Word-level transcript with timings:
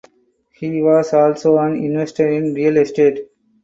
He 0.55 0.81
was 0.81 1.13
also 1.13 1.59
an 1.59 1.75
investor 1.75 2.27
in 2.31 2.55
real 2.55 2.77
estate. 2.77 3.19